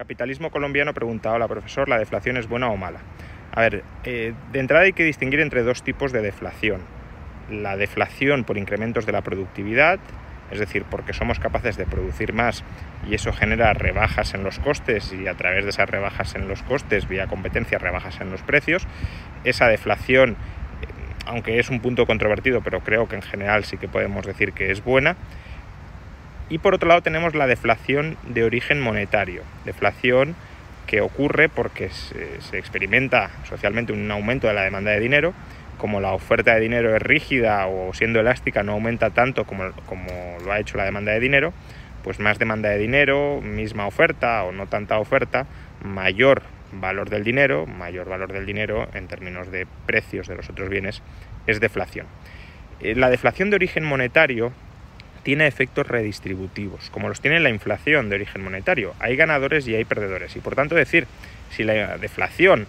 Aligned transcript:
Capitalismo 0.00 0.50
colombiano 0.50 0.94
preguntaba 0.94 1.38
la 1.38 1.46
profesor, 1.46 1.86
¿la 1.86 1.98
deflación 1.98 2.38
es 2.38 2.48
buena 2.48 2.70
o 2.70 2.76
mala? 2.78 3.00
A 3.52 3.60
ver, 3.60 3.84
eh, 4.04 4.32
de 4.50 4.58
entrada 4.58 4.84
hay 4.84 4.94
que 4.94 5.04
distinguir 5.04 5.40
entre 5.40 5.62
dos 5.62 5.82
tipos 5.82 6.10
de 6.10 6.22
deflación. 6.22 6.80
La 7.50 7.76
deflación 7.76 8.44
por 8.44 8.56
incrementos 8.56 9.04
de 9.04 9.12
la 9.12 9.20
productividad, 9.20 10.00
es 10.50 10.58
decir, 10.58 10.86
porque 10.90 11.12
somos 11.12 11.38
capaces 11.38 11.76
de 11.76 11.84
producir 11.84 12.32
más 12.32 12.64
y 13.06 13.14
eso 13.14 13.30
genera 13.34 13.74
rebajas 13.74 14.32
en 14.32 14.42
los 14.42 14.58
costes 14.58 15.12
y 15.12 15.28
a 15.28 15.34
través 15.34 15.64
de 15.64 15.70
esas 15.70 15.90
rebajas 15.90 16.34
en 16.34 16.48
los 16.48 16.62
costes, 16.62 17.06
vía 17.06 17.26
competencia, 17.26 17.76
rebajas 17.76 18.22
en 18.22 18.30
los 18.30 18.40
precios. 18.40 18.86
Esa 19.44 19.68
deflación, 19.68 20.30
eh, 20.30 20.86
aunque 21.26 21.58
es 21.58 21.68
un 21.68 21.80
punto 21.80 22.06
controvertido, 22.06 22.62
pero 22.62 22.80
creo 22.80 23.06
que 23.06 23.16
en 23.16 23.22
general 23.22 23.64
sí 23.64 23.76
que 23.76 23.86
podemos 23.86 24.24
decir 24.24 24.54
que 24.54 24.70
es 24.70 24.82
buena. 24.82 25.18
Y 26.50 26.58
por 26.58 26.74
otro 26.74 26.88
lado 26.88 27.00
tenemos 27.00 27.34
la 27.34 27.46
deflación 27.46 28.16
de 28.26 28.44
origen 28.44 28.80
monetario, 28.80 29.42
deflación 29.64 30.34
que 30.86 31.00
ocurre 31.00 31.48
porque 31.48 31.88
se, 31.90 32.58
experimenta 32.58 33.30
socialmente 33.48 33.92
un 33.92 34.10
aumento 34.10 34.48
de 34.48 34.54
la 34.54 34.62
demanda 34.62 34.90
de 34.90 34.98
dinero, 34.98 35.32
como 35.78 36.00
la 36.00 36.12
oferta 36.12 36.54
de 36.54 36.60
dinero 36.60 36.94
es 36.94 37.00
rígida 37.00 37.66
o 37.68 37.94
siendo 37.94 38.18
elástica 38.18 38.64
no 38.64 38.72
aumenta 38.72 39.10
tanto 39.10 39.44
como, 39.44 39.70
como 39.86 40.10
lo 40.44 40.52
ha 40.52 40.58
hecho 40.58 40.76
la 40.76 40.84
demanda 40.84 41.12
de 41.12 41.20
dinero, 41.20 41.52
pues 42.02 42.18
más 42.18 42.40
demanda 42.40 42.68
de 42.68 42.78
dinero, 42.78 43.40
misma 43.40 43.86
oferta 43.86 44.42
o 44.42 44.50
no 44.50 44.66
tanta 44.66 44.98
oferta, 44.98 45.46
mayor 45.84 46.42
valor 46.72 47.10
del 47.10 47.22
dinero, 47.22 47.66
mayor 47.66 48.08
valor 48.08 48.32
del 48.32 48.44
dinero 48.44 48.88
en 48.92 49.06
términos 49.06 49.52
de 49.52 49.68
precios 49.86 50.26
de 50.26 50.34
los 50.34 50.50
otros 50.50 50.68
bienes, 50.68 51.02
es 51.46 51.60
deflación. 51.60 52.06
Eh, 52.80 52.96
la 52.96 53.10
deflación 53.10 53.50
de 53.50 53.56
origen 53.56 53.84
monetario 53.84 54.52
tiene 55.22 55.46
efectos 55.46 55.86
redistributivos, 55.86 56.90
como 56.90 57.08
los 57.08 57.20
tiene 57.20 57.40
la 57.40 57.50
inflación 57.50 58.08
de 58.08 58.16
origen 58.16 58.42
monetario. 58.42 58.94
Hay 58.98 59.16
ganadores 59.16 59.66
y 59.68 59.74
hay 59.74 59.84
perdedores. 59.84 60.34
Y 60.36 60.40
por 60.40 60.54
tanto 60.54 60.74
decir 60.74 61.06
si 61.50 61.64
la 61.64 61.98
deflación 61.98 62.66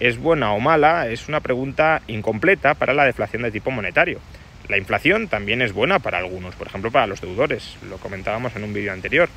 es 0.00 0.18
buena 0.18 0.52
o 0.52 0.60
mala 0.60 1.08
es 1.08 1.28
una 1.28 1.40
pregunta 1.40 2.02
incompleta 2.06 2.74
para 2.74 2.94
la 2.94 3.04
deflación 3.04 3.42
de 3.42 3.50
tipo 3.50 3.70
monetario. 3.70 4.20
La 4.68 4.78
inflación 4.78 5.28
también 5.28 5.62
es 5.62 5.72
buena 5.72 5.98
para 5.98 6.18
algunos, 6.18 6.54
por 6.54 6.66
ejemplo 6.66 6.90
para 6.90 7.06
los 7.06 7.20
deudores, 7.20 7.76
lo 7.88 7.96
comentábamos 7.96 8.54
en 8.54 8.64
un 8.64 8.74
vídeo 8.74 8.92
anterior. 8.92 9.28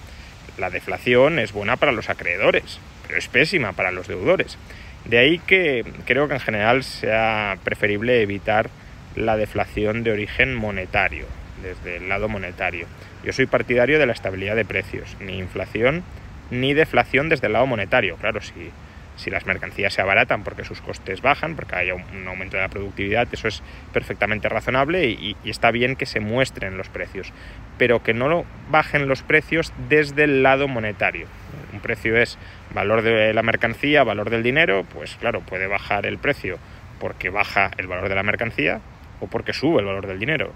La 0.57 0.69
deflación 0.69 1.39
es 1.39 1.53
buena 1.53 1.77
para 1.77 1.93
los 1.93 2.09
acreedores, 2.09 2.79
pero 3.07 3.17
es 3.17 3.27
pésima 3.27 3.71
para 3.71 3.91
los 3.91 4.07
deudores. 4.07 4.57
De 5.05 5.17
ahí 5.17 5.39
que 5.39 5.85
creo 6.05 6.27
que 6.27 6.35
en 6.35 6.39
general 6.41 6.83
sea 6.83 7.57
preferible 7.63 8.21
evitar 8.21 8.69
la 9.15 9.37
deflación 9.37 10.03
de 10.03 10.11
origen 10.11 10.53
monetario 10.53 11.25
desde 11.61 11.97
el 11.97 12.09
lado 12.09 12.27
monetario. 12.27 12.87
Yo 13.23 13.33
soy 13.33 13.45
partidario 13.45 13.99
de 13.99 14.05
la 14.05 14.13
estabilidad 14.13 14.55
de 14.55 14.65
precios, 14.65 15.15
ni 15.19 15.37
inflación 15.37 16.03
ni 16.51 16.73
deflación 16.73 17.29
desde 17.29 17.47
el 17.47 17.53
lado 17.53 17.65
monetario. 17.65 18.17
Claro, 18.17 18.41
si, 18.41 18.71
si 19.15 19.31
las 19.31 19.45
mercancías 19.45 19.93
se 19.93 20.01
abaratan 20.01 20.43
porque 20.43 20.65
sus 20.65 20.81
costes 20.81 21.21
bajan, 21.21 21.55
porque 21.55 21.75
haya 21.75 21.95
un 21.95 22.27
aumento 22.27 22.57
de 22.57 22.63
la 22.63 22.69
productividad, 22.69 23.27
eso 23.31 23.47
es 23.47 23.63
perfectamente 23.93 24.49
razonable 24.49 25.07
y, 25.07 25.35
y, 25.43 25.49
está 25.49 25.71
bien 25.71 25.95
que 25.95 26.05
se 26.05 26.19
muestren 26.19 26.77
los 26.77 26.89
precios, 26.89 27.31
pero 27.77 28.03
que 28.03 28.13
no 28.13 28.45
bajen 28.69 29.07
los 29.07 29.23
precios 29.23 29.73
desde 29.89 30.25
el 30.25 30.43
lado 30.43 30.67
monetario. 30.67 31.27
Un 31.73 31.79
precio 31.79 32.17
es 32.17 32.37
valor 32.73 33.01
de 33.01 33.33
la 33.33 33.43
mercancía, 33.43 34.03
valor 34.03 34.29
del 34.29 34.43
dinero, 34.43 34.85
pues 34.93 35.15
claro, 35.15 35.41
puede 35.41 35.67
bajar 35.67 36.05
el 36.05 36.17
precio 36.17 36.59
porque 36.99 37.29
baja 37.29 37.71
el 37.77 37.87
valor 37.87 38.09
de 38.09 38.15
la 38.15 38.23
mercancía 38.23 38.81
o 39.21 39.27
porque 39.27 39.53
sube 39.53 39.79
el 39.79 39.85
valor 39.85 40.07
del 40.07 40.19
dinero. 40.19 40.53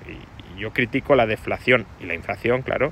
Yo 0.57 0.71
critico 0.73 1.15
la 1.15 1.25
deflación 1.25 1.85
y 1.99 2.05
la 2.05 2.13
inflación, 2.13 2.61
claro, 2.61 2.91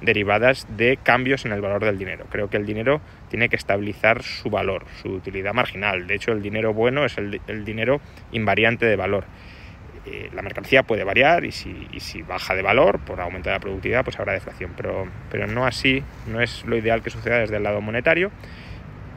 derivadas 0.00 0.66
de 0.76 0.98
cambios 1.02 1.44
en 1.44 1.52
el 1.52 1.60
valor 1.60 1.84
del 1.84 1.98
dinero. 1.98 2.26
Creo 2.30 2.48
que 2.48 2.56
el 2.56 2.66
dinero 2.66 3.00
tiene 3.28 3.48
que 3.48 3.56
estabilizar 3.56 4.22
su 4.22 4.50
valor, 4.50 4.84
su 5.02 5.10
utilidad 5.10 5.52
marginal. 5.52 6.06
De 6.06 6.14
hecho, 6.14 6.32
el 6.32 6.42
dinero 6.42 6.72
bueno 6.72 7.04
es 7.04 7.18
el, 7.18 7.64
dinero 7.64 8.00
invariante 8.32 8.86
de 8.86 8.96
valor. 8.96 9.24
Eh, 10.06 10.30
la 10.32 10.40
mercancía 10.40 10.82
puede 10.82 11.04
variar 11.04 11.44
y 11.44 11.52
si, 11.52 11.88
y 11.92 12.00
si, 12.00 12.22
baja 12.22 12.54
de 12.54 12.62
valor 12.62 13.00
por 13.00 13.20
aumento 13.20 13.50
de 13.50 13.56
la 13.56 13.60
productividad, 13.60 14.04
pues 14.04 14.18
habrá 14.18 14.32
deflación. 14.32 14.72
Pero, 14.76 15.06
pero 15.30 15.46
no 15.46 15.66
así, 15.66 16.02
no 16.26 16.40
es 16.40 16.64
lo 16.64 16.76
ideal 16.76 17.02
que 17.02 17.10
suceda 17.10 17.38
desde 17.38 17.56
el 17.56 17.62
lado 17.62 17.80
monetario 17.80 18.30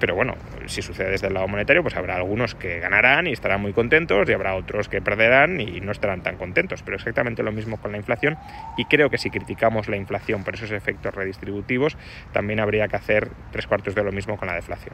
pero 0.03 0.15
bueno, 0.15 0.35
si 0.65 0.81
sucede 0.81 1.11
desde 1.11 1.27
el 1.27 1.33
lado 1.33 1.47
monetario, 1.47 1.81
pues 1.81 1.95
habrá 1.95 2.17
algunos 2.17 2.55
que 2.55 2.81
ganarán 2.81 3.25
y 3.25 3.31
estarán 3.31 3.61
muy 3.61 3.71
contentos 3.71 4.27
y 4.27 4.33
habrá 4.33 4.53
otros 4.53 4.89
que 4.89 5.01
perderán 5.01 5.61
y 5.61 5.79
no 5.79 5.93
estarán 5.93 6.21
tan 6.21 6.35
contentos. 6.35 6.83
Pero 6.83 6.97
exactamente 6.97 7.41
lo 7.41 7.53
mismo 7.53 7.77
con 7.77 7.93
la 7.93 7.97
inflación 7.99 8.37
y 8.75 8.83
creo 8.83 9.09
que 9.09 9.17
si 9.17 9.29
criticamos 9.29 9.87
la 9.87 9.95
inflación 9.95 10.43
por 10.43 10.55
esos 10.55 10.71
efectos 10.71 11.15
redistributivos, 11.15 11.95
también 12.33 12.59
habría 12.59 12.89
que 12.89 12.97
hacer 12.97 13.29
tres 13.53 13.65
cuartos 13.65 13.95
de 13.95 14.03
lo 14.03 14.11
mismo 14.11 14.35
con 14.35 14.49
la 14.49 14.55
deflación. 14.55 14.93